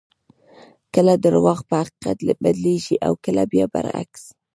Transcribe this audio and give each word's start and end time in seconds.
کله 0.93 1.13
درواغ 1.25 1.59
په 1.69 1.75
حقیقت 2.09 2.17
بدلېږي 2.45 2.95
او 3.05 3.13
کله 3.25 3.43
بیا 3.51 3.65
برعکس. 3.73 4.23